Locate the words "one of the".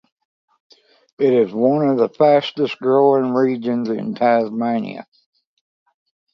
1.53-2.09